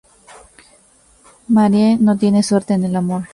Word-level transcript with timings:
Marie 1.47 1.99
no 2.01 2.17
tiene 2.17 2.41
suerte 2.41 2.73
en 2.73 2.85
el 2.85 2.95
amor. 2.95 3.27